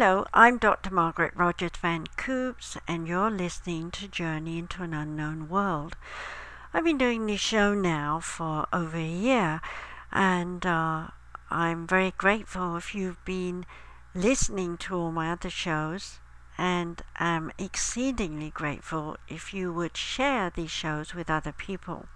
[0.00, 0.94] Hello, I'm Dr.
[0.94, 5.96] Margaret Rogers Van Coops, and you're listening to Journey into an Unknown World.
[6.72, 9.60] I've been doing this show now for over a year,
[10.12, 11.08] and uh,
[11.50, 13.66] I'm very grateful if you've been
[14.14, 16.20] listening to all my other shows,
[16.56, 22.06] and I'm exceedingly grateful if you would share these shows with other people.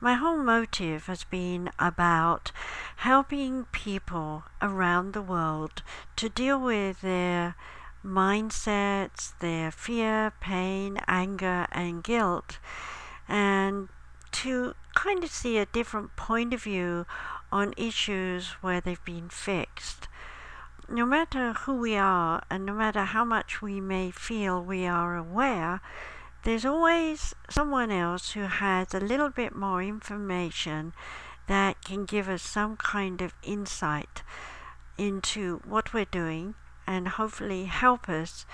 [0.00, 2.52] My whole motive has been about
[2.98, 5.82] helping people around the world
[6.14, 7.56] to deal with their
[8.04, 12.60] mindsets, their fear, pain, anger, and guilt,
[13.26, 13.88] and
[14.30, 17.04] to kind of see a different point of view
[17.50, 20.06] on issues where they've been fixed.
[20.88, 25.16] No matter who we are, and no matter how much we may feel we are
[25.16, 25.80] aware,
[26.44, 30.92] there's always someone else who has a little bit more information
[31.46, 34.22] that can give us some kind of insight
[34.96, 36.54] into what we're doing
[36.86, 38.46] and hopefully help us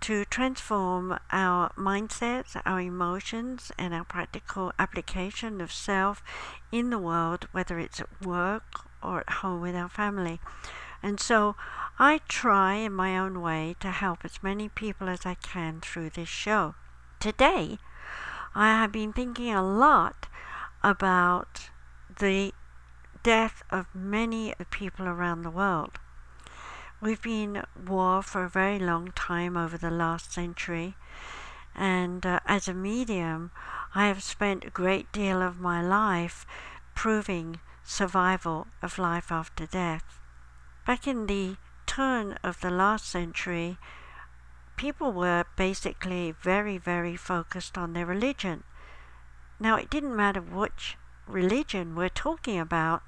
[0.00, 6.22] to transform our mindsets, our emotions, and our practical application of self
[6.70, 10.40] in the world, whether it's at work or at home with our family.
[11.02, 11.56] And so
[11.98, 16.10] I try in my own way to help as many people as I can through
[16.10, 16.74] this show.
[17.20, 17.78] Today,
[18.54, 20.28] I have been thinking a lot
[20.84, 21.68] about
[22.20, 22.54] the
[23.24, 25.98] death of many people around the world.
[27.00, 30.94] We've been at war for a very long time over the last century,
[31.74, 33.50] and uh, as a medium,
[33.96, 36.46] I have spent a great deal of my life
[36.94, 40.20] proving survival of life after death.
[40.86, 43.76] Back in the turn of the last century,
[44.78, 48.62] people were basically very, very focused on their religion.
[49.60, 53.02] Now, it didn't matter which religion we're talking about,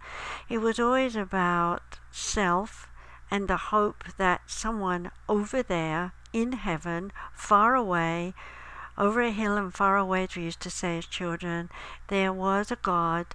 [0.48, 2.88] it was always about self
[3.30, 8.34] and the hope that someone over there in heaven, far away,
[8.98, 11.70] over a hill and far away, as we used to say as children,
[12.08, 13.26] there was a God,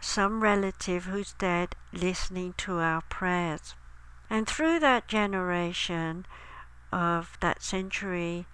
[0.00, 3.74] some relative who's dead, listening to our prayers.
[4.30, 6.26] And through that generation,
[6.92, 8.46] of that century,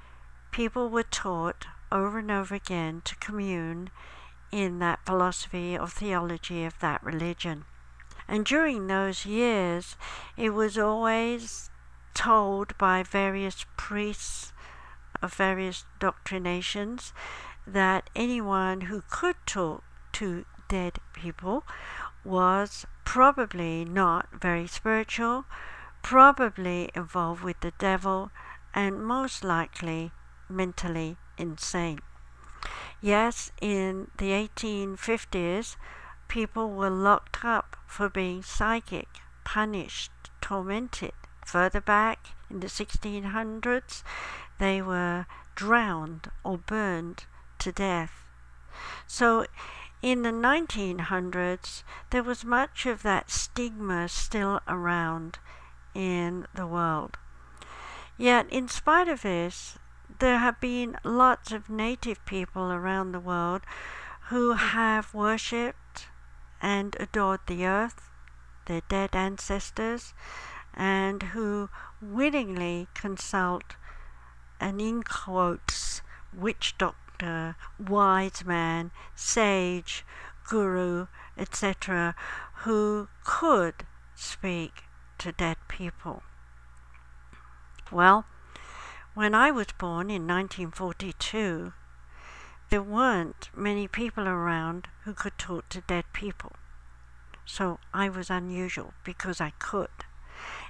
[0.51, 3.91] people were taught over and over again to commune
[4.51, 7.65] in that philosophy or theology of that religion.
[8.29, 9.97] And during those years,
[10.37, 11.71] it was always
[12.15, 14.53] told by various priests
[15.21, 17.13] of various doctrinations
[17.67, 21.65] that anyone who could talk to dead people
[22.25, 25.45] was probably not very spiritual,
[26.05, 28.31] probably involved with the devil,
[28.75, 30.13] and most likely
[30.51, 31.99] mentally insane.
[33.01, 35.77] Yes, in the 1850s,
[36.29, 39.09] people were locked up for being psychic,
[39.45, 40.13] punished,
[40.43, 41.15] tormented.
[41.47, 44.03] Further back in the 1600s,
[44.59, 47.25] they were drowned or burned
[47.61, 48.25] to death.
[49.07, 49.47] So
[50.03, 55.39] in the 1900s, there was much of that stigma still around
[55.95, 57.19] in the world.
[58.17, 59.79] Yet, in spite of this,
[60.19, 63.63] there have been lots of native people around the world
[64.29, 66.09] who have worshipped
[66.61, 68.11] and adored the earth,
[68.67, 70.15] their dead ancestors,
[70.73, 71.69] and who
[72.01, 73.77] willingly consult
[74.61, 80.05] an in quotes witch doctor, wise man, sage,
[80.49, 81.07] guru,
[81.37, 82.15] etc.,
[82.63, 84.85] who could speak
[85.19, 86.23] to dead people.
[87.91, 88.27] Well,
[89.15, 91.73] when I was born in 1942,
[92.71, 96.53] there weren't many people around who could talk to dead people.
[97.47, 100.05] So I was unusual because I could.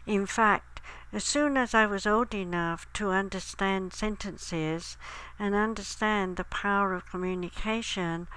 [0.06, 0.82] In fact,
[1.12, 4.98] as soon as I was old enough to understand sentences
[5.38, 8.28] and understand the power of communication,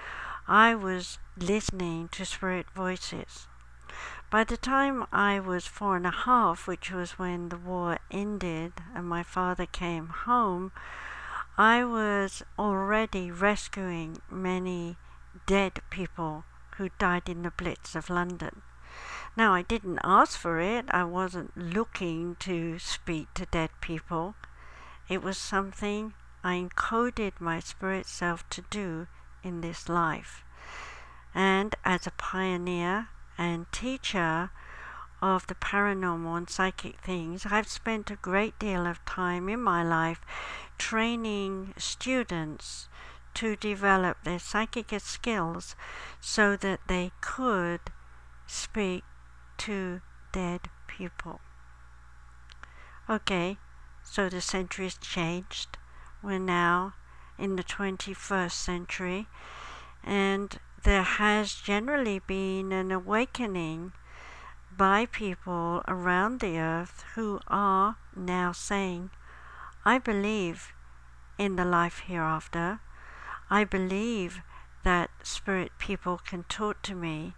[0.48, 3.48] I was listening to spirit voices.
[4.30, 8.74] By the time I was four and a half, which was when the war ended
[8.94, 10.74] and my father came home,
[11.58, 14.98] I was already rescuing many
[15.46, 16.44] dead people
[16.76, 18.64] who died in the Blitz of London.
[19.38, 24.36] Now, I didn't ask for it, I wasn't looking to speak to dead people.
[25.08, 29.08] It was something I encoded my spirit self to do
[29.42, 30.44] in this life.
[31.34, 33.08] And as a pioneer,
[33.38, 34.52] and teacher
[35.22, 39.84] of the paranormal and psychic things, I've spent a great deal of time in my
[39.84, 40.22] life
[40.78, 42.88] training students
[43.34, 45.76] to develop their psychic skills
[46.20, 47.82] so that they could
[48.46, 49.04] speak
[49.58, 50.02] to
[50.32, 51.40] dead people.
[53.10, 53.58] Okay,
[54.04, 55.78] so the century's changed.
[56.22, 56.96] We're now
[57.38, 59.28] in the 21st century,
[60.04, 63.94] and there has generally been an awakening
[64.76, 69.10] by people around the earth who are now saying,
[69.84, 70.74] I believe
[71.38, 72.80] in the life hereafter.
[73.50, 74.42] I believe
[74.84, 77.34] that spirit people can talk to me,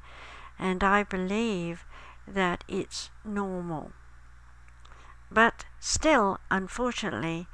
[0.58, 1.86] and I believe
[2.28, 3.92] that it's normal.
[5.32, 7.48] But still, unfortunately,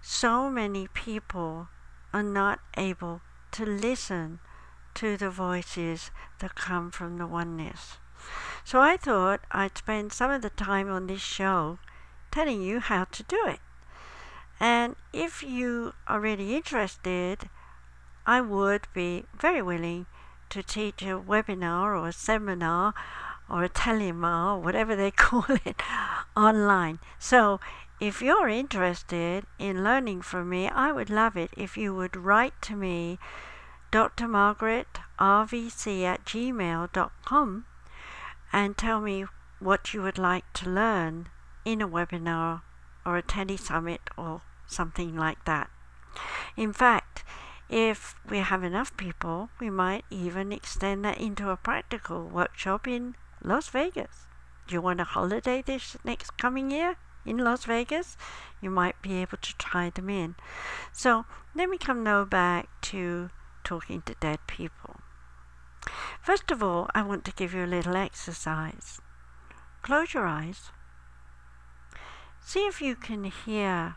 [0.00, 1.68] so many people
[2.12, 3.20] are not able
[3.52, 4.40] to listen
[4.96, 6.10] to the voices
[6.40, 7.98] that come from the oneness.
[8.64, 11.78] So I thought I'd spend some of the time on this show
[12.30, 13.60] telling you how to do it.
[14.58, 17.48] And if you are really interested,
[18.26, 20.06] I would be very willing
[20.50, 22.94] to teach a webinar or a seminar
[23.48, 25.80] or a telemar, whatever they call it,
[26.36, 26.98] online.
[27.18, 27.60] So
[28.00, 32.60] if you're interested in learning from me, I would love it if you would write
[32.62, 33.18] to me,
[33.90, 34.28] Dr.
[34.28, 37.64] Margaret RVC at gmail.com,
[38.52, 39.24] and tell me
[39.58, 41.28] what you would like to learn
[41.64, 42.62] in a webinar
[43.04, 45.70] or a tele summit or something like that.
[46.56, 47.24] In fact,
[47.68, 53.16] if we have enough people, we might even extend that into a practical workshop in
[53.42, 54.26] Las Vegas.
[54.66, 58.16] Do you want a holiday this next coming year in Las Vegas?
[58.60, 60.36] You might be able to try them in.
[60.92, 61.24] So
[61.54, 63.30] let me come now back to
[63.66, 65.00] talking to dead people.
[66.22, 69.00] First of all, I want to give you a little exercise.
[69.82, 70.70] Close your eyes.
[72.40, 73.96] See if you can hear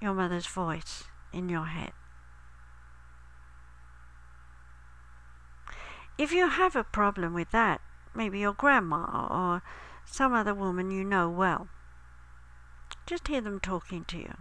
[0.00, 1.92] your mother's voice in your head.
[6.16, 7.82] If you have a problem with that,
[8.14, 9.62] maybe your grandma or
[10.06, 11.68] some other woman you know well,
[13.04, 14.34] just hear them talking to you.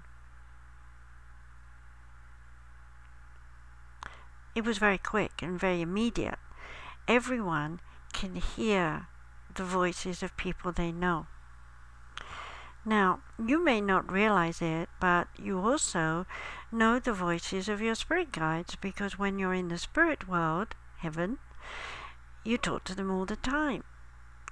[4.54, 6.40] It was very quick and very immediate.
[7.08, 7.80] Everyone
[8.14, 9.08] can hear
[9.56, 11.28] the voices of people they know.
[12.84, 16.26] Now, you may not realize it, but you also
[16.72, 21.38] know the voices of your spirit guides because when you're in the spirit world, heaven,
[22.44, 23.84] you talk to them all the time.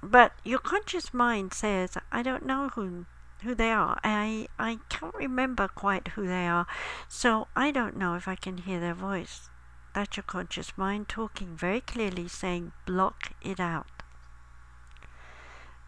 [0.02, 3.06] But your conscious mind says, I don't know who
[3.44, 4.00] who they are.
[4.04, 6.68] I I can't remember quite who they are,
[7.08, 9.50] so I don't know if I can hear their voice.
[9.94, 13.88] That's your conscious mind talking very clearly, saying, block it out.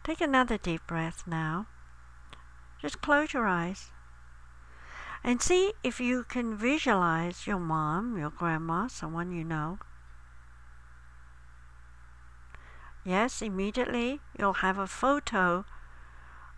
[0.04, 1.68] Take another deep breath now.
[2.82, 3.92] Just close your eyes
[5.24, 9.78] and see if you can visualize your mom, your grandma, someone you know,
[13.04, 15.66] Yes, immediately you'll have a photo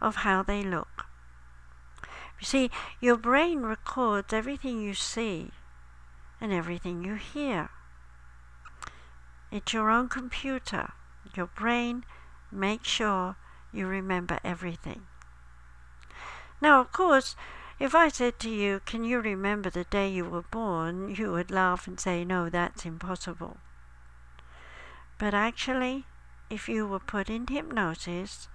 [0.02, 1.06] of how they look.
[2.40, 5.52] You see, your brain records everything you see
[6.44, 7.70] and everything you hear.
[9.50, 10.92] It's your own computer.
[11.38, 12.04] Your brain
[12.52, 13.38] makes sure
[13.72, 15.08] you remember everything.
[16.62, 17.38] Now, of course,
[17.80, 21.16] if I said to you, Can you remember the day you were born?
[21.16, 23.58] you would laugh and say, No, that's impossible.
[25.18, 26.06] But actually,
[26.50, 28.50] if you were put in hypnosis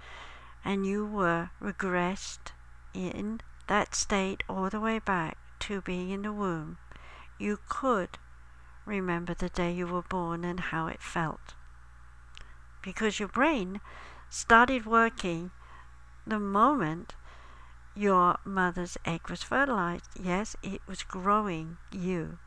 [0.63, 2.53] and you were regressed
[2.93, 6.77] in that state all the way back to being in the womb,
[7.39, 8.19] you could
[8.85, 11.55] remember the day you were born and how it felt.
[12.83, 13.81] Because your brain
[14.29, 15.51] started working
[16.27, 17.15] the moment
[17.95, 20.05] your mother's egg was fertilized.
[20.21, 22.39] Yes, it was growing you.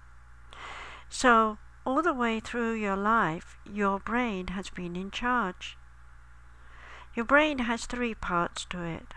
[1.10, 5.77] So all the way through your life, your brain has been in charge.
[7.15, 9.13] Your brain has three parts to it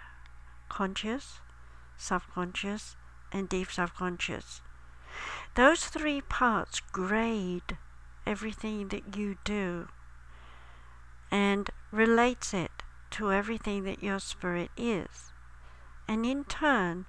[0.68, 1.40] conscious,
[1.96, 2.96] subconscious,
[3.30, 4.60] and deep subconscious.
[5.54, 7.78] Those three parts grade
[8.26, 9.88] everything that you do
[11.30, 15.32] and relates it to everything that your spirit is.
[16.08, 17.06] And in turn,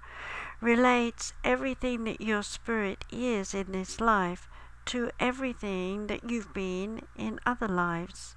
[0.61, 4.47] relates everything that your spirit is in this life
[4.85, 8.35] to everything that you've been in other lives,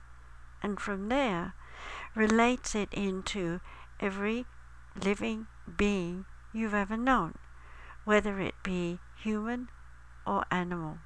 [0.62, 1.54] and from there
[2.14, 3.60] relates it into
[4.00, 4.46] every
[5.04, 5.46] living
[5.76, 7.34] being you've ever known,
[8.04, 9.68] whether it be human
[10.26, 10.98] or animal.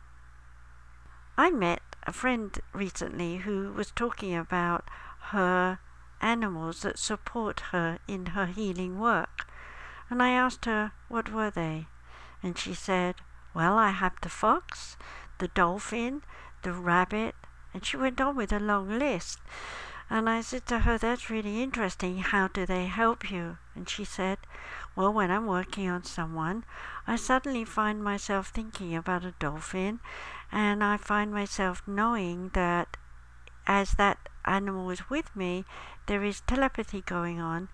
[1.37, 4.89] I met a friend recently who was talking about
[5.31, 5.79] her
[6.21, 9.47] animals that support her in her healing work.
[10.11, 11.87] And I asked her, what were they?
[12.43, 13.17] And she said,
[13.55, 14.97] well, I have the fox,
[15.39, 16.23] the dolphin,
[16.63, 17.35] the rabbit,
[17.75, 19.41] and she went on with a long list.
[20.11, 22.19] And I said to her, That's really interesting.
[22.19, 23.57] How do they help you?
[23.75, 24.39] And she said,
[24.95, 26.65] Well, when I'm working on someone,
[27.07, 30.01] I suddenly find myself thinking about a dolphin,
[30.51, 32.99] and I find myself knowing that
[33.67, 35.65] as that animal is with me,
[36.07, 37.71] there is telepathy going on,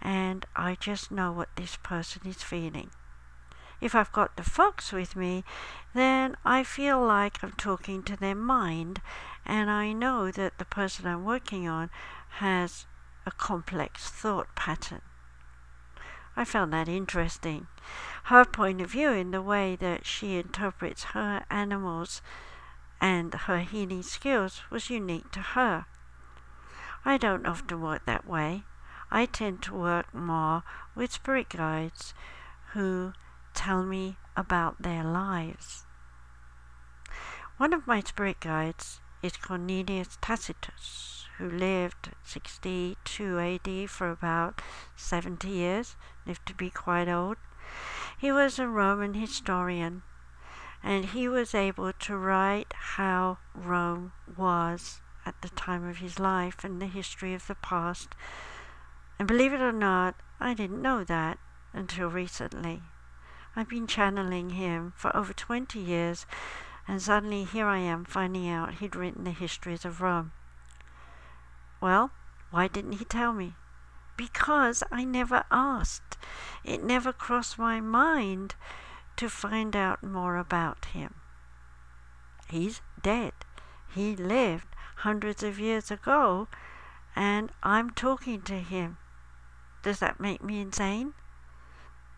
[0.00, 2.90] and I just know what this person is feeling.
[3.80, 5.44] If I've got the fox with me,
[5.92, 9.02] then I feel like I'm talking to their mind,
[9.44, 11.90] and I know that the person I'm working on
[12.38, 12.86] has
[13.26, 15.02] a complex thought pattern.
[16.36, 17.66] I found that interesting.
[18.24, 22.22] Her point of view in the way that she interprets her animals
[23.00, 25.86] and her healing skills was unique to her.
[27.04, 28.62] I don't often work that way.
[29.10, 30.62] I tend to work more
[30.94, 32.14] with spirit guides
[32.72, 33.12] who
[33.54, 35.84] tell me about their lives.
[37.58, 44.62] One of my spirit guides is Cornelius Tacitus, who lived 62 AD for about
[44.94, 47.36] 70 years, lived to be quite old.
[48.16, 50.02] He was a Roman historian,
[50.84, 56.62] and he was able to write how Rome was at the time of his life
[56.62, 58.14] and the history of the past.
[59.18, 61.40] And believe it or not, I didn't know that
[61.72, 62.84] until recently.
[63.56, 66.24] I've been channeling him for over 20 years,
[66.86, 70.30] and suddenly here I am finding out he'd written the histories of Rome.
[71.82, 72.12] Well,
[72.52, 73.56] why didn't he tell me?
[74.16, 76.16] Because I never asked.
[76.62, 78.54] It never crossed my mind
[79.16, 81.14] to find out more about him.
[82.48, 83.32] He's dead.
[83.92, 86.46] He lived hundreds of years ago,
[87.16, 88.98] and I'm talking to him.
[89.82, 91.14] Does that make me insane?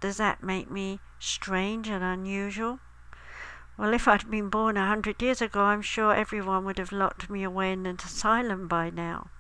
[0.00, 2.80] Does that make me strange and unusual?
[3.78, 7.30] Well, if I'd been born a hundred years ago, I'm sure everyone would have locked
[7.30, 9.30] me away in an asylum by now.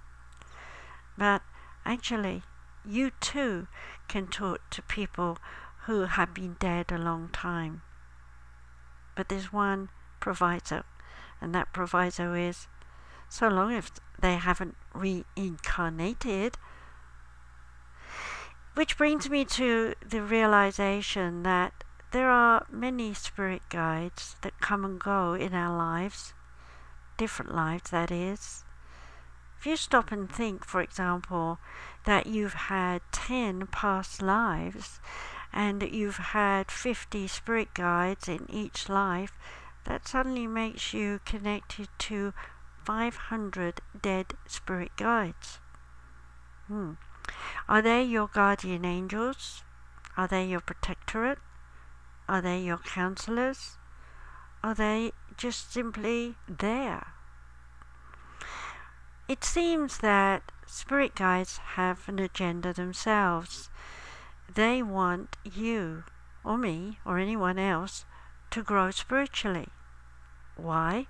[1.16, 1.42] But
[1.84, 2.42] actually,
[2.84, 3.66] you too
[4.08, 5.38] can talk to people
[5.86, 7.82] who have been dead a long time.
[9.14, 9.90] But there's one
[10.20, 10.84] proviso,
[11.40, 12.66] and that proviso is
[13.28, 16.56] so long as they haven't reincarnated,
[18.74, 24.98] which brings me to the realization that there are many spirit guides that come and
[24.98, 26.32] go in our lives,
[27.16, 28.63] different lives, that is.
[29.64, 31.58] If you stop and think, for example,
[32.04, 35.00] that you've had 10 past lives
[35.54, 39.32] and you've had 50 spirit guides in each life,
[39.84, 42.34] that suddenly makes you connected to
[42.84, 45.60] 500 dead spirit guides.
[46.68, 46.96] Hmm.
[47.66, 49.62] Are they your guardian angels?
[50.14, 51.38] Are they your protectorate?
[52.28, 53.78] Are they your counselors?
[54.62, 57.14] Are they just simply there?
[59.26, 63.70] It seems that spirit guides have an agenda themselves.
[64.52, 66.04] They want you,
[66.44, 68.04] or me, or anyone else
[68.50, 69.68] to grow spiritually.
[70.56, 71.06] Why?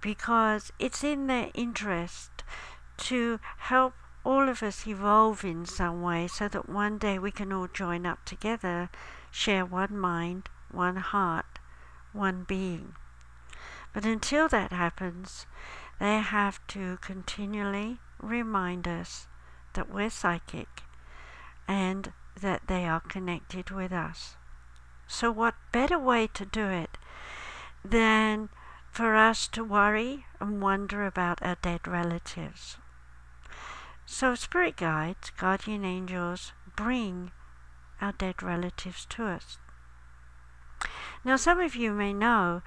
[0.00, 2.42] Because it's in their interest
[2.98, 3.94] to help
[4.24, 8.06] all of us evolve in some way so that one day we can all join
[8.06, 8.90] up together,
[9.30, 11.60] share one mind, one heart,
[12.12, 12.96] one being.
[13.92, 15.46] But until that happens,
[16.00, 19.28] they have to continually remind us
[19.74, 20.82] that we're psychic
[21.68, 24.36] and that they are connected with us.
[25.06, 26.96] So, what better way to do it
[27.84, 28.48] than
[28.90, 32.78] for us to worry and wonder about our dead relatives?
[34.06, 37.30] So, spirit guides, guardian angels, bring
[38.00, 39.58] our dead relatives to us.
[41.24, 42.62] Now, some of you may know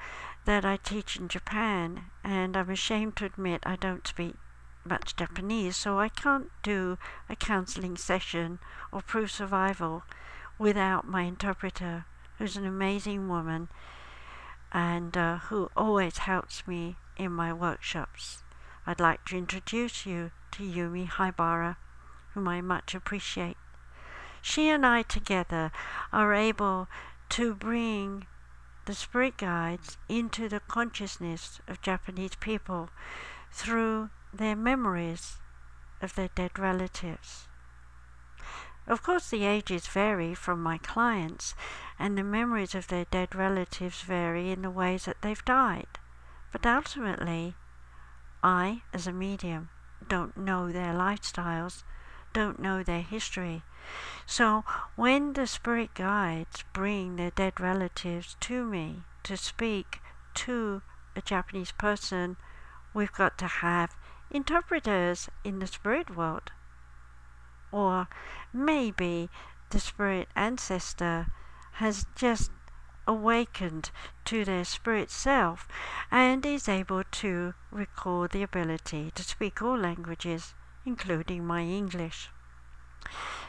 [0.45, 4.35] that I teach in Japan, and I'm ashamed to admit I don't speak
[4.85, 6.97] much Japanese, so I can't do
[7.29, 8.59] a counseling session
[8.91, 10.03] or prove survival
[10.57, 12.05] without my interpreter,
[12.37, 13.69] who's an amazing woman
[14.71, 18.43] and uh, who always helps me in my workshops.
[18.85, 21.77] I'd like to introduce you to Yumi Haibara,
[22.33, 23.57] whom I much appreciate.
[24.41, 25.71] She and I together
[26.11, 26.89] are able
[27.29, 28.27] to bring
[28.85, 32.89] the spirit guides into the consciousness of Japanese people
[33.51, 35.37] through their memories
[36.01, 37.47] of their dead relatives.
[38.85, 41.55] Of course, the ages vary from my clients,
[41.97, 45.87] and the memories of their dead relatives vary in the ways that they've died.
[46.51, 47.55] But ultimately,
[48.43, 49.69] I, as a medium,
[50.05, 51.83] don't know their lifestyles,
[52.33, 53.63] don't know their history.
[54.25, 54.63] So
[54.95, 60.01] when the spirit guides bring their dead relatives to me to speak
[60.35, 60.81] to
[61.15, 62.37] a Japanese person,
[62.93, 63.95] we've got to have
[64.31, 66.51] interpreters in the spirit world.
[67.71, 68.07] Or
[68.53, 69.29] maybe
[69.69, 71.27] the spirit ancestor
[71.73, 72.51] has just
[73.05, 73.91] awakened
[74.25, 75.67] to their spirit self
[76.09, 80.53] and is able to recall the ability to speak all languages,
[80.85, 82.29] including my English.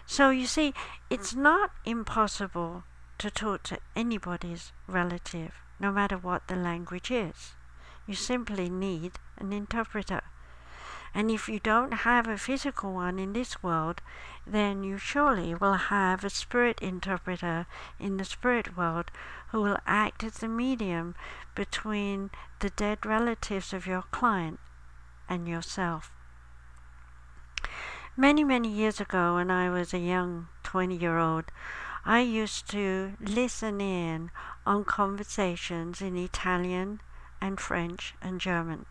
[0.07, 0.75] So you see,
[1.09, 2.85] it's not impossible
[3.19, 7.55] to talk to anybody's relative, no matter what the language is.
[8.07, 10.21] You simply need an interpreter.
[11.15, 14.03] And if you don't have a physical one in this world,
[14.45, 17.67] then you surely will have a spirit interpreter
[18.01, 19.13] in the spirit world
[19.53, 21.15] who will act as the medium
[21.55, 24.59] between the dead relatives of your client
[25.29, 26.11] and yourself.
[28.17, 31.47] Many, many years ago, when I was a young 20 year old,
[32.05, 34.31] I used to listen in
[34.65, 37.01] on conversations in Italian
[37.41, 38.87] and French and German.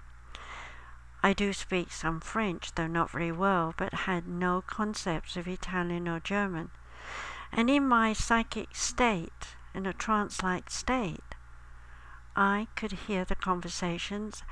[1.23, 6.09] I do speak some French, though not very well, but had no concepts of Italian
[6.09, 6.71] or German.
[7.49, 11.35] And in my psychic state, in a trance like state,
[12.35, 14.43] I could hear the conversations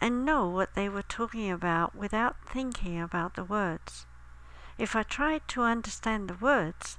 [0.00, 4.06] and know what they were talking about without thinking about the words.
[4.78, 6.98] If I tried to understand the words,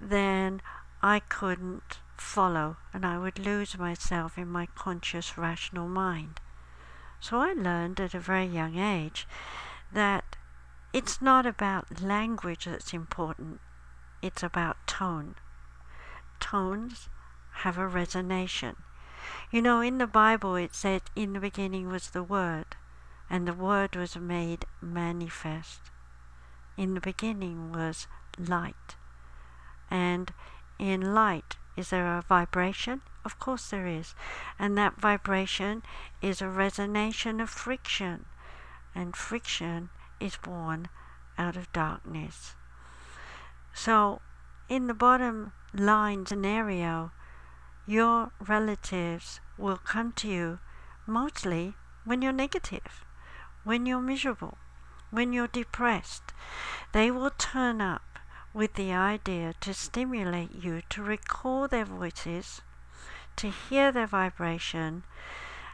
[0.00, 0.60] then
[1.02, 6.40] I couldn't follow and I would lose myself in my conscious rational mind.
[7.20, 9.26] So I learned at a very young age
[9.92, 10.36] that
[10.92, 13.60] it's not about language that's important,
[14.22, 15.34] it's about tone.
[16.40, 17.08] Tones
[17.62, 18.76] have a resonation.
[19.50, 22.76] You know, in the Bible it said, In the beginning was the Word,
[23.28, 25.90] and the Word was made manifest.
[26.76, 28.06] In the beginning was
[28.38, 28.96] light.
[29.90, 30.32] And
[30.78, 33.02] in light, is there a vibration?
[33.24, 34.14] Of course there is.
[34.58, 35.82] And that vibration
[36.20, 38.26] is a resonation of friction.
[38.94, 39.90] And friction
[40.20, 40.88] is born
[41.38, 42.54] out of darkness.
[43.74, 44.20] So,
[44.68, 47.12] in the bottom line scenario,
[47.86, 50.58] your relatives will come to you
[51.06, 53.04] mostly when you're negative,
[53.64, 54.58] when you're miserable,
[55.16, 56.34] when you're depressed.
[56.92, 58.18] They will turn up
[58.52, 62.60] with the idea to stimulate you to recall their voices
[63.36, 65.04] to hear their vibration,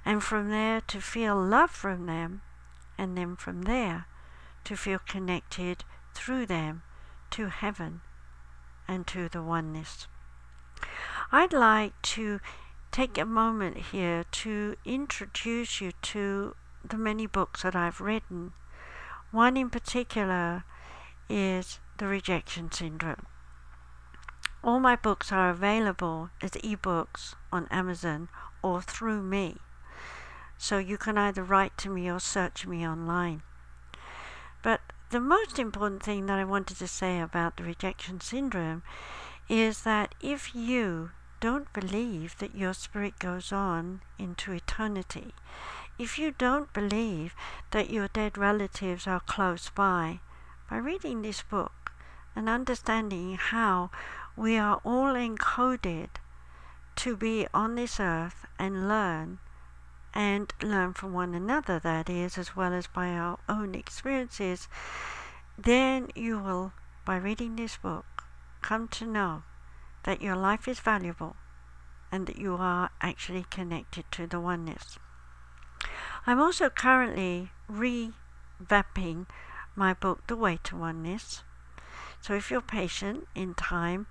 [0.05, 2.43] and from there to feel love from them,
[2.99, 4.07] and then from there
[4.65, 6.83] to feel connected through them
[7.31, 8.01] to heaven
[8.89, 10.07] and to the oneness.
[11.31, 12.41] I'd like to
[12.91, 18.53] take a moment here to introduce you to the many books that I've written.
[19.33, 20.65] One in particular
[21.27, 23.25] is The Rejection Syndrome.
[24.63, 28.29] All my books are available as ebooks on Amazon
[28.61, 29.57] or through me.
[30.59, 33.43] So you can either write to me or search me online.
[34.63, 38.83] But the most important thing that I wanted to say about the rejection syndrome
[39.49, 45.35] is that if you don't believe that your spirit goes on into eternity,
[45.99, 47.35] if you don't believe
[47.71, 50.21] that your dead relatives are close by,
[50.71, 51.93] by reading this book
[52.35, 53.91] and understanding how
[54.37, 56.09] we are all encoded
[56.97, 59.39] to be on this earth and learn
[60.15, 64.69] and learn from one another, that is, as well as by our own experiences,
[65.57, 66.73] then you will,
[67.05, 68.25] by reading this book,
[68.61, 69.43] come to know
[70.05, 71.37] that your life is valuable
[72.11, 74.99] and that you are actually connected to the oneness.
[76.25, 79.27] I'm also currently revamping
[79.75, 81.43] my book, The Way to Oneness.
[82.21, 84.07] So if you're patient in time,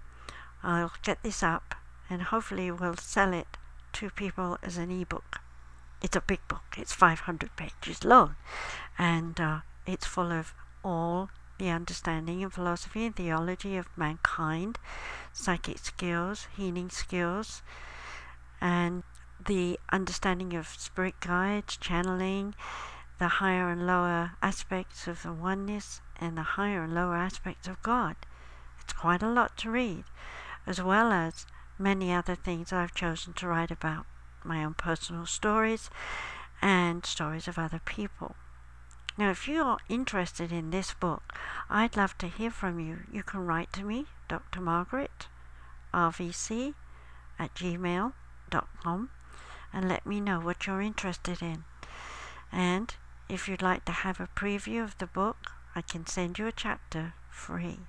[0.62, 1.76] I'll get this up
[2.10, 3.48] and hopefully we'll sell it
[3.94, 5.40] to people as an ebook.
[6.02, 8.36] It's a big book, it's 500 pages long,
[8.98, 14.80] and uh, it's full of all the understanding and philosophy and theology of mankind,
[15.32, 17.62] psychic skills, healing skills,
[18.60, 19.04] and
[19.46, 22.56] the understanding of spirit guides, channeling,
[23.20, 27.82] the higher and lower aspects of the oneness, and the higher and lower aspects of
[27.82, 28.16] God.
[28.82, 30.06] It's quite a lot to read
[30.68, 31.46] as well as
[31.78, 34.06] many other things I've chosen to write about
[34.44, 35.90] my own personal stories
[36.62, 38.36] and stories of other people.
[39.18, 41.34] Now, if you're interested in this book,
[41.70, 43.00] I'd love to hear from you.
[43.12, 44.62] You can write to me, Dr.
[44.62, 45.28] Margaret,
[45.94, 46.74] RVC,
[47.38, 49.10] at gmail.com,
[49.74, 51.64] and let me know what you're interested in.
[52.52, 52.94] And
[53.30, 56.52] if you'd like to have a preview of the book, I can send you a
[56.52, 57.80] chapter free.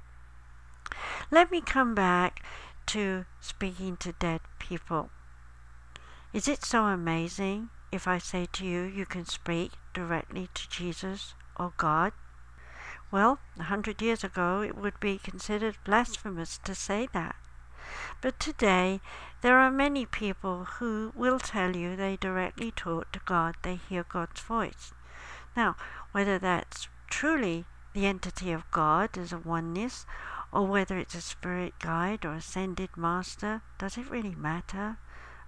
[1.30, 2.44] Let me come back
[2.86, 5.10] to speaking to dead people.
[6.32, 11.34] Is it so amazing if I say to you, you can speak directly to Jesus
[11.56, 12.12] or God.
[13.10, 17.36] Well, a hundred years ago it would be considered blasphemous to say that.
[18.20, 19.00] But today
[19.40, 24.04] there are many people who will tell you they directly talk to God, they hear
[24.04, 24.92] God's voice.
[25.56, 25.76] Now,
[26.12, 30.06] whether that's truly the entity of God as a oneness,
[30.52, 34.98] or whether it's a spirit guide or ascended master, does it really matter?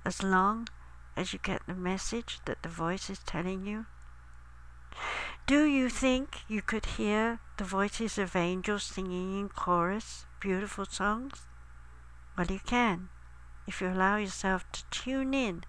[0.05, 0.69] As long
[1.17, 3.87] as you get the message that the voice is telling you?
[5.47, 11.47] Do you think you could hear the voices of angels singing in chorus beautiful songs?
[12.37, 13.09] Well, you can
[13.67, 15.65] if you allow yourself to tune in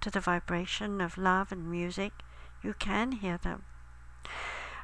[0.00, 2.12] to the vibration of love and music,
[2.62, 3.64] you can hear them.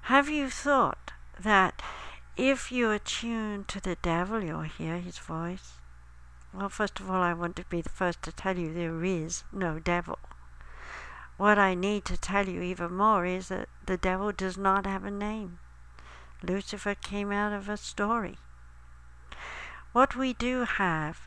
[0.02, 1.80] Have you thought that
[2.36, 5.74] if you attune to the devil, you'll hear his voice?
[6.52, 9.44] Well, first of all, I want to be the first to tell you there is
[9.52, 10.18] no devil.
[11.36, 15.04] What I need to tell you even more is that the devil does not have
[15.04, 15.58] a name.
[16.42, 18.38] Lucifer came out of a story.
[19.96, 21.26] What we do have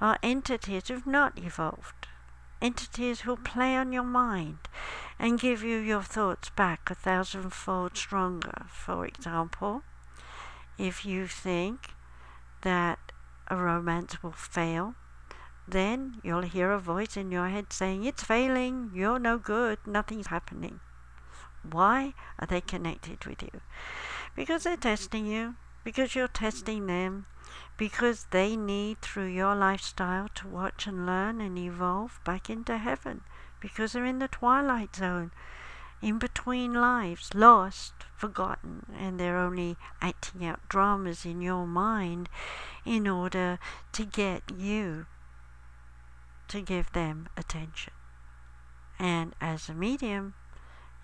[0.00, 2.08] are entities who've not evolved,
[2.62, 4.70] entities who play on your mind
[5.18, 8.64] and give you your thoughts back a thousandfold stronger.
[8.68, 9.82] For example,
[10.78, 11.90] if you think
[12.62, 13.12] that
[13.48, 14.94] a romance will fail,
[15.68, 20.28] then you'll hear a voice in your head saying, It's failing, you're no good, nothing's
[20.28, 20.80] happening.
[21.70, 23.60] Why are they connected with you?
[24.34, 27.26] Because they're testing you, because you're testing them,
[27.76, 33.22] because they need through your lifestyle to watch and learn and evolve back into heaven
[33.60, 35.30] because they're in the twilight zone
[36.02, 42.28] in between lives lost forgotten and they're only acting out dramas in your mind
[42.84, 43.58] in order
[43.92, 45.06] to get you
[46.48, 47.92] to give them attention.
[48.98, 50.34] And as a medium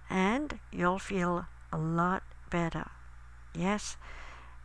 [0.09, 2.91] and you'll feel a lot better.
[3.55, 3.97] Yes,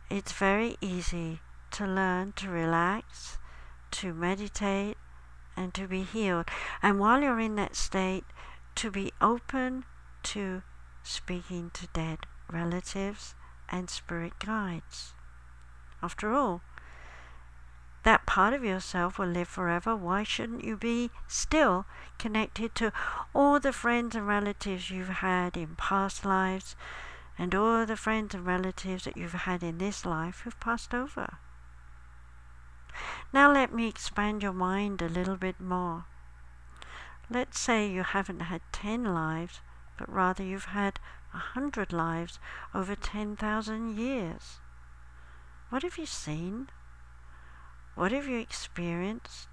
[0.09, 1.39] it's very easy
[1.71, 3.39] to learn to relax,
[3.91, 4.97] to meditate,
[5.55, 6.45] and to be healed.
[6.83, 8.25] And while you're in that state,
[8.75, 9.85] to be open
[10.23, 10.61] to
[11.01, 12.19] speaking to dead
[12.51, 13.33] relatives
[13.69, 15.13] and spirit guides.
[16.03, 16.61] After all,
[18.07, 19.93] that part of yourself will live forever.
[19.93, 21.85] Why shouldn't you be still
[22.17, 22.93] connected to
[23.35, 26.77] all the friends and relatives you've had in past lives
[27.37, 31.39] and all the friends and relatives that you've had in this life who've passed over?
[33.33, 36.05] Now let me expand your mind a little bit more.
[37.29, 39.59] Let's say you haven't had 10 lives,
[39.97, 41.01] but rather you've had
[41.33, 42.39] a hundred lives
[42.73, 44.61] over 10,000 years.
[45.67, 46.69] What have you seen?
[47.97, 49.47] What have you experienced?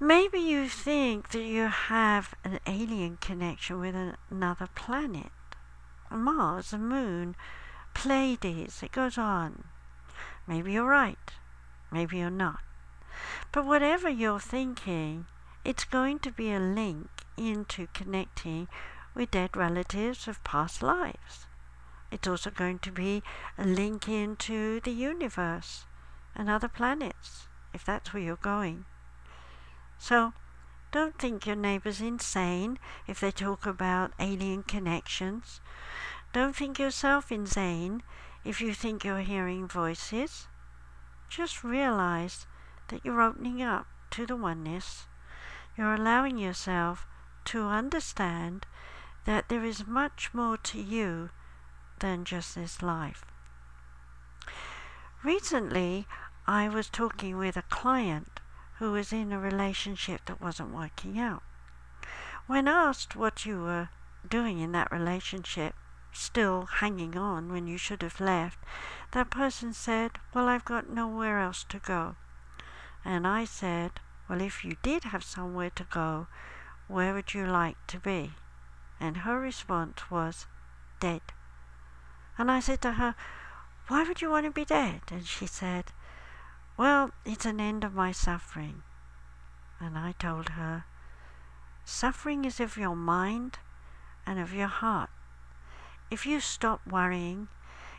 [0.00, 3.94] Maybe you think that you have an alien connection with
[4.32, 5.30] another planet.
[6.10, 7.36] Mars, the moon,
[7.94, 9.68] Pleiades, it goes on.
[10.44, 11.30] Maybe you're right.
[11.92, 12.58] Maybe you're not.
[13.52, 15.26] But whatever you're thinking,
[15.64, 18.66] it's going to be a link into connecting
[19.14, 21.46] with dead relatives of past lives.
[22.10, 23.22] It's also going to be
[23.56, 25.84] a link into the universe
[26.34, 28.84] and other planets if that's where you're going.
[29.98, 30.32] So,
[30.90, 35.60] don't think your neighbor's insane if they talk about alien connections.
[36.32, 38.02] Don't think yourself insane
[38.44, 40.46] if you think you're hearing voices.
[41.28, 42.46] Just realize
[42.88, 45.06] that you're opening up to the oneness.
[45.76, 47.06] You're allowing yourself
[47.46, 48.66] to understand
[49.24, 51.30] that there is much more to you
[51.98, 53.24] than just this life.
[55.22, 56.06] Recently,
[56.50, 58.40] I was talking with a client
[58.78, 61.42] who was in a relationship that wasn't working out.
[62.46, 63.90] When asked what you were
[64.26, 65.74] doing in that relationship,
[66.10, 68.58] still hanging on when you should have left,
[69.10, 72.16] that person said, Well, I've got nowhere else to go.
[73.04, 76.28] And I said, Well, if you did have somewhere to go,
[76.86, 78.32] where would you like to be?
[78.98, 80.46] And her response was,
[80.98, 81.20] Dead.
[82.38, 83.14] And I said to her,
[83.88, 85.02] Why would you want to be dead?
[85.10, 85.92] And she said,
[86.78, 88.84] Well, it's an end of my suffering.
[89.80, 90.84] And I told her,
[91.84, 93.58] Suffering is of your mind
[94.24, 95.10] and of your heart.
[96.08, 97.48] If you stop worrying,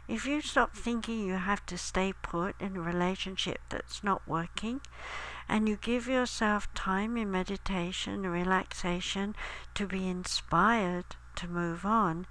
[0.07, 4.79] if you stop thinking you have to stay put in a relationship that's not working,
[5.49, 9.35] and you give yourself time in meditation and relaxation
[9.75, 12.27] to be inspired to move on,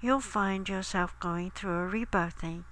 [0.00, 2.64] you'll find yourself going through a rebirthing,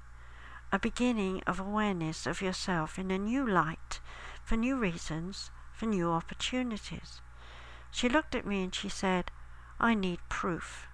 [0.73, 4.01] a beginning of awareness of yourself in a new light,
[4.43, 7.21] for new reasons, for new opportunities.
[7.91, 9.31] She looked at me and she said,
[9.79, 10.87] I need proof.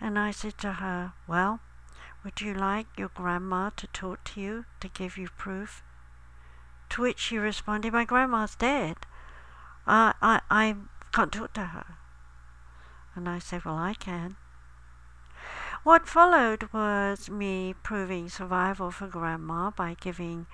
[0.00, 1.60] And I said to her, Well,
[2.24, 5.82] would you like your grandma to talk to you to give you proof?
[6.90, 8.96] To which she responded, My grandma's dead.
[9.86, 10.76] I, I, I
[11.12, 11.98] can't talk to her.
[13.14, 14.36] And I said, Well, I can.
[15.88, 20.46] What followed was me proving survival for grandma by giving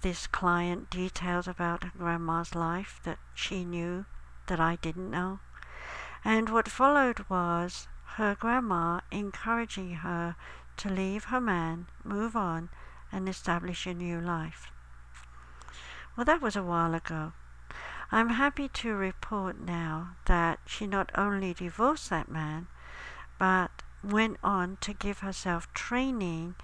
[0.00, 4.04] this client details about grandma's life that she knew
[4.48, 5.38] that I didn't know.
[6.24, 10.34] And what followed was her grandma encouraging her
[10.78, 12.68] to leave her man, move on,
[13.12, 14.72] and establish a new life.
[16.16, 17.32] Well, that was a while ago.
[18.10, 22.66] I'm happy to report now that she not only divorced that man,
[23.38, 26.54] but went on to give herself training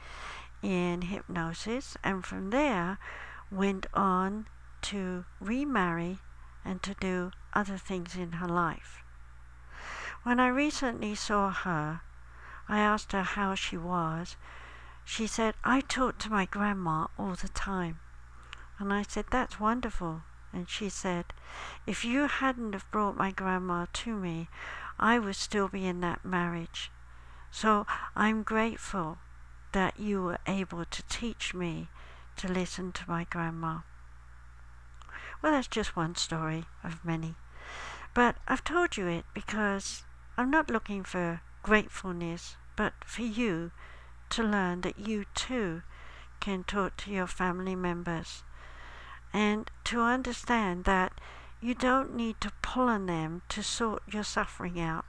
[0.63, 2.99] in hypnosis, and from there
[3.51, 4.47] went on
[4.83, 6.19] to remarry
[6.65, 9.03] and to do other things in her life.
[10.23, 12.03] When I recently saw her,
[12.69, 14.37] I asked her how she was.
[15.05, 18.01] She said, I talk to my grandma all the time.
[18.79, 20.23] And I said, That's wonderful.
[20.53, 21.33] And she said,
[21.87, 24.49] If you hadn't have brought my grandma to me,
[24.99, 26.91] I would still be in that marriage.
[27.51, 29.19] So I'm grateful
[29.73, 31.89] that you were able to teach me
[32.37, 33.81] to listen to my grandma.
[35.43, 37.35] Well, that's just one story of many.
[38.15, 40.03] But I've told you it because
[40.37, 43.71] I'm not looking for gratefulness, but for you
[44.31, 45.83] to learn that you too
[46.41, 48.43] can talk to your family members
[49.33, 51.13] and to understand that
[51.61, 55.05] you don't need to pull on them to sort your suffering out,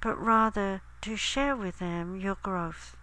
[0.00, 2.96] but rather to share with them your growth.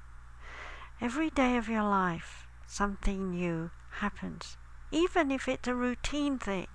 [1.02, 4.58] Every day of your life, something new happens,
[4.92, 6.68] even if it's a routine thing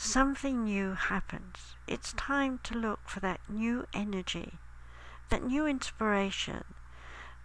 [0.00, 1.76] something new happens.
[1.86, 4.54] It's time to look for that new energy,
[5.28, 6.64] that new inspiration,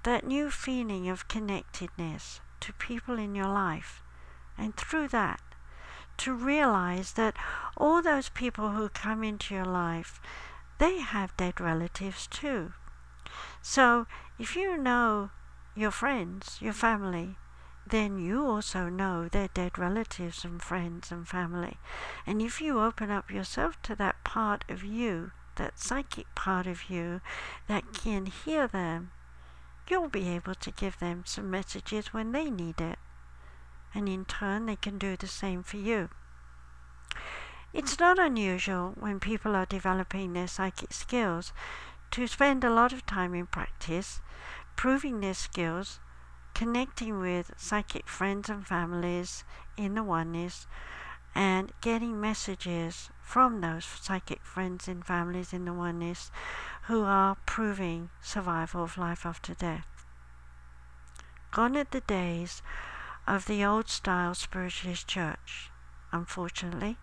[0.03, 4.01] that new feeling of connectedness to people in your life.
[4.57, 5.41] And through that,
[6.19, 7.35] to realize that
[7.75, 10.21] all those people who come into your life,
[10.77, 12.73] they have dead relatives too.
[13.61, 14.07] So
[14.37, 15.31] if you know
[15.75, 17.37] your friends, your family,
[17.87, 21.77] then you also know their dead relatives and friends and family.
[22.25, 26.89] And if you open up yourself to that part of you, that psychic part of
[26.89, 27.21] you
[27.67, 29.11] that can hear them,
[29.87, 32.97] you'll be able to give them some messages when they need it.
[33.93, 36.09] And in turn, they can do the same for you.
[37.75, 41.51] It's not unusual when people are developing their psychic skills
[42.11, 44.21] to spend a lot of time in practice,
[44.77, 45.99] proving their skills
[46.53, 49.43] connecting with psychic friends and families
[49.75, 50.67] in the oneness
[51.35, 56.31] and getting messages from those psychic friends and families in the oneness
[56.83, 60.05] who are proving survival of life after death.
[61.51, 62.61] Gone are the days
[63.27, 65.69] of the old style spiritualist church,
[66.13, 66.97] unfortunately.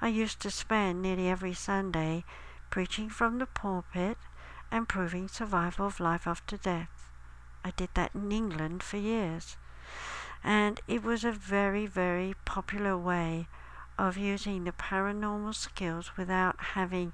[0.00, 2.24] I used to spend nearly every Sunday
[2.70, 4.18] preaching from the pulpit
[4.70, 7.10] and proving survival of life after death.
[7.64, 9.56] I did that in England for years.
[10.44, 13.48] And it was a very, very popular way
[13.98, 17.12] of using the paranormal skills without having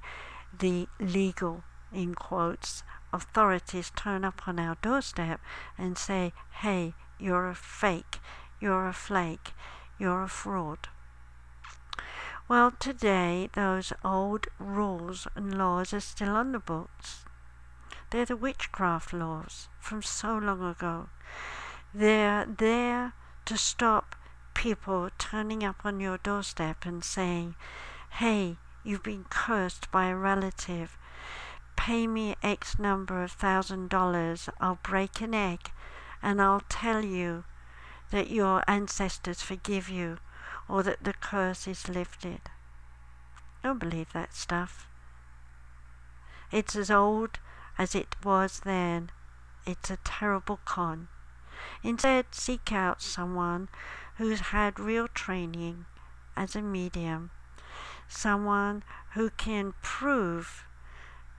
[0.58, 5.40] the legal, in quotes, authorities turn up on our doorstep
[5.78, 8.18] and say, hey, you're a fake,
[8.60, 9.52] you're a flake,
[9.98, 10.88] you're a fraud.
[12.48, 17.24] Well, today those old rules and laws are still on the books.
[18.10, 21.08] They're the witchcraft laws from so long ago.
[21.94, 24.16] They're there to stop
[24.54, 27.54] people turning up on your doorstep and saying,
[28.10, 30.98] hey, you've been cursed by a relative.
[31.76, 34.48] Pay me X number of thousand dollars.
[34.60, 35.70] I'll break an egg
[36.20, 37.44] and I'll tell you
[38.10, 40.18] that your ancestors forgive you
[40.72, 42.40] or that the curse is lifted.
[43.62, 44.88] Don't believe that stuff.
[46.50, 47.38] It's as old
[47.76, 49.10] as it was then.
[49.66, 51.08] It's a terrible con.
[51.82, 53.68] Instead, seek out someone
[54.16, 55.84] who's had real training
[56.38, 57.30] as a medium,
[58.08, 58.82] someone
[59.12, 60.64] who can prove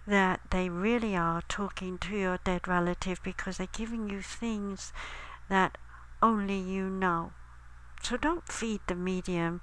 [0.05, 4.93] that they really are talking to your dead relative because they're giving you things
[5.49, 5.79] that
[6.21, 7.31] only you know.
[8.03, 9.61] So don't feed the medium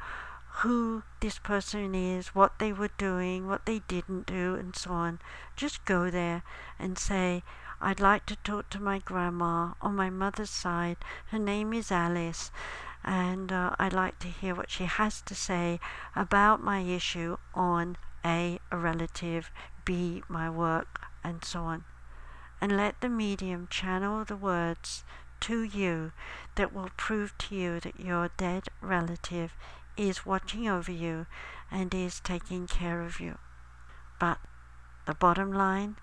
[0.63, 5.21] who this person is, what they were doing, what they didn't do, and so on.
[5.57, 6.43] Just go there
[6.79, 7.43] and say,
[7.83, 10.97] I'd like to talk to my grandma on my mother's side.
[11.27, 12.51] Her name is Alice,
[13.05, 15.79] and uh, I'd like to hear what she has to say
[16.17, 19.51] about my issue on A, a relative,
[19.85, 21.85] B, my work, and so on.
[22.59, 25.05] And let the medium channel the words
[25.41, 26.13] to you
[26.57, 29.55] that will prove to you that your dead relative
[29.97, 31.27] is watching over you
[31.71, 33.39] and is taking care of you.
[34.19, 34.39] But
[35.07, 35.97] the bottom line,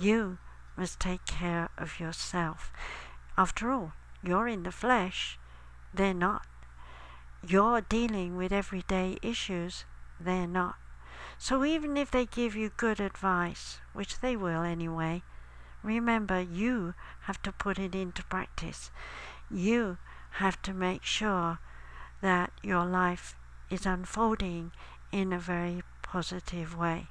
[0.00, 0.38] you
[0.76, 2.72] must take care of yourself.
[3.36, 5.38] After all, you're in the flesh,
[5.92, 6.46] they're not.
[7.46, 9.84] You're dealing with everyday issues,
[10.18, 10.76] they're not.
[11.38, 15.22] So even if they give you good advice, which they will anyway,
[15.84, 18.90] remember you have to put it into practice.
[19.50, 19.98] You
[20.32, 21.58] have to make sure
[22.22, 23.36] that your life
[23.70, 24.72] is unfolding
[25.12, 27.08] in a very positive way.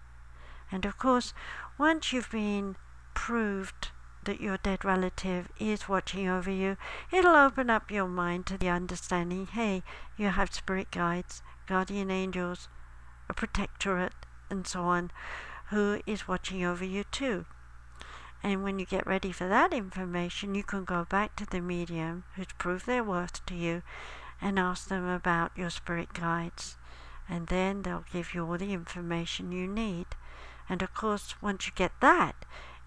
[0.71, 1.33] And of course,
[1.77, 2.75] once you've been
[3.13, 3.91] proved
[4.23, 6.77] that your dead relative is watching over you,
[7.11, 9.83] it'll open up your mind to the understanding hey,
[10.17, 12.69] you have spirit guides, guardian angels,
[13.29, 14.13] a protectorate,
[14.49, 15.11] and so on,
[15.69, 17.45] who is watching over you too.
[18.43, 22.25] And when you get ready for that information, you can go back to the medium
[22.35, 23.83] who's proved their worth to you
[24.41, 26.75] and ask them about your spirit guides.
[27.29, 30.07] And then they'll give you all the information you need.
[30.67, 32.35] And of course, once you get that,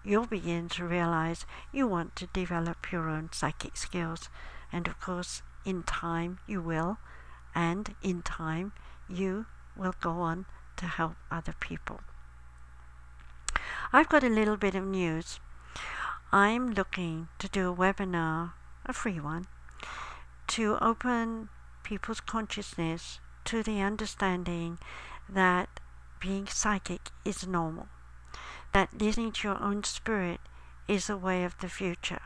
[0.03, 4.29] you'll begin to realize you want to develop your own psychic skills.
[4.71, 6.99] And of course, in time, you will.
[7.55, 8.73] And in time,
[9.09, 10.45] you will go on
[10.77, 12.01] to help other people.
[13.91, 15.39] I've got a little bit of news.
[16.31, 18.51] I'm looking to do a webinar,
[18.85, 19.47] a free one,
[20.47, 21.47] to open
[21.83, 24.77] people's consciousness to the understanding
[25.29, 25.79] that
[26.19, 27.87] being psychic is normal,
[28.73, 30.41] that listening to your own spirit
[30.85, 32.21] is a way of the future.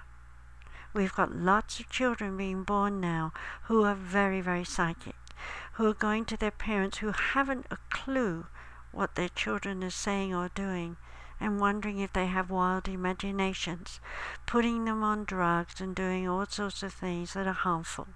[0.94, 3.34] We've got lots of children being born now
[3.64, 5.16] who are very, very psychic,
[5.74, 8.48] who are going to their parents who haven't a clue
[8.92, 10.98] what their children are saying or doing
[11.42, 14.00] and wondering if they have wild imaginations,
[14.46, 18.08] putting them on drugs and doing all sorts of things that are harmful.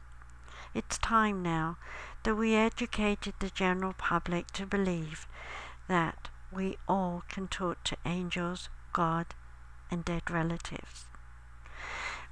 [0.76, 1.78] It's time now
[2.24, 5.28] that we educated the general public to believe
[5.88, 9.28] that we all can talk to angels, God,
[9.90, 11.06] and dead relatives.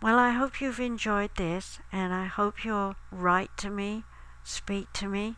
[0.02, 4.04] Well, I hope you've enjoyed this, and I hope you'll write to me,
[4.44, 5.38] speak to me.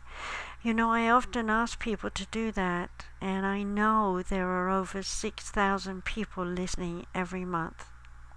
[0.66, 5.00] You know, I often ask people to do that, and I know there are over
[5.00, 7.84] 6,000 people listening every month.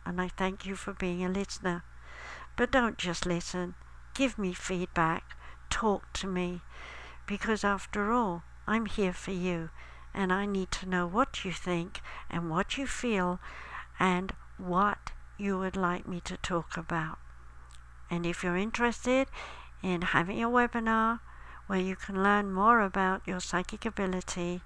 [0.05, 1.83] And I thank you for being a listener.
[2.55, 3.73] But don't just listen,
[4.13, 5.23] give me feedback,
[5.71, 6.61] talk to me,
[7.25, 9.71] because after all, I'm here for you,
[10.13, 13.39] and I need to know what you think and what you feel
[13.99, 17.17] and what you would like me to talk about.
[18.07, 19.29] And if you're interested
[19.81, 21.21] in having a webinar,
[21.69, 24.61] where you can learn more about your psychic ability,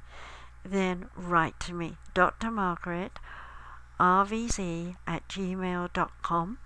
[0.63, 2.49] then write to me, Dr.
[2.49, 3.19] Margaret,
[3.99, 6.57] rvz at gmail.com,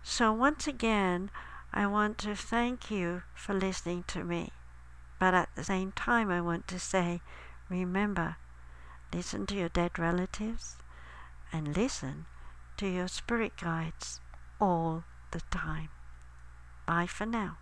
[0.04, 1.32] So, once again,
[1.74, 4.52] I want to thank you for listening to me.
[5.20, 7.22] But at the same time, I want to say,
[7.70, 8.38] remember,
[9.14, 10.78] listen to your dead relatives
[11.52, 12.26] and listen
[12.78, 14.20] to your spirit guides
[14.60, 15.90] all the time.
[16.86, 17.58] Bye for now.